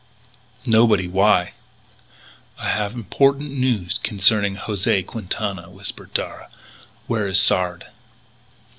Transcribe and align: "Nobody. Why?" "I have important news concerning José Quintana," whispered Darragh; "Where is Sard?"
"Nobody. 0.65 1.07
Why?" 1.07 1.53
"I 2.57 2.69
have 2.69 2.95
important 2.95 3.51
news 3.51 3.99
concerning 4.01 4.57
José 4.57 5.05
Quintana," 5.05 5.69
whispered 5.69 6.11
Darragh; 6.15 6.49
"Where 7.05 7.27
is 7.27 7.39
Sard?" 7.39 7.85